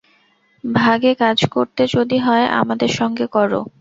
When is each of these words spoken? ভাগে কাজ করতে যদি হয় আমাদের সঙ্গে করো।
ভাগে 0.63 1.11
কাজ 1.15 1.37
করতে 1.51 1.81
যদি 1.95 2.17
হয় 2.19 2.45
আমাদের 2.61 2.89
সঙ্গে 2.99 3.25
করো। 3.27 3.61